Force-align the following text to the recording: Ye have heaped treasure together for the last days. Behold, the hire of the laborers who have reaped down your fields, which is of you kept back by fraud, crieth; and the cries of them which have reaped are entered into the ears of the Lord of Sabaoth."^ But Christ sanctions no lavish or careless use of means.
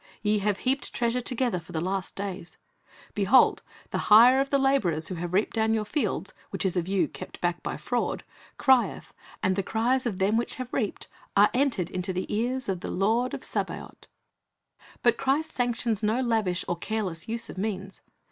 Ye 0.23 0.39
have 0.39 0.57
heaped 0.57 0.95
treasure 0.95 1.21
together 1.21 1.59
for 1.59 1.73
the 1.73 1.79
last 1.79 2.15
days. 2.15 2.57
Behold, 3.13 3.61
the 3.91 3.99
hire 4.09 4.39
of 4.41 4.49
the 4.49 4.57
laborers 4.57 5.09
who 5.09 5.13
have 5.21 5.31
reaped 5.31 5.53
down 5.53 5.75
your 5.75 5.85
fields, 5.85 6.33
which 6.49 6.65
is 6.65 6.75
of 6.75 6.87
you 6.87 7.07
kept 7.07 7.39
back 7.39 7.61
by 7.61 7.77
fraud, 7.77 8.23
crieth; 8.57 9.13
and 9.43 9.55
the 9.55 9.61
cries 9.61 10.07
of 10.07 10.17
them 10.17 10.37
which 10.37 10.55
have 10.55 10.73
reaped 10.73 11.07
are 11.37 11.51
entered 11.53 11.91
into 11.91 12.13
the 12.13 12.25
ears 12.35 12.67
of 12.67 12.79
the 12.79 12.89
Lord 12.89 13.35
of 13.35 13.43
Sabaoth."^ 13.43 14.05
But 15.03 15.17
Christ 15.17 15.51
sanctions 15.51 16.01
no 16.01 16.19
lavish 16.19 16.65
or 16.67 16.77
careless 16.77 17.27
use 17.27 17.47
of 17.47 17.59
means. 17.59 18.01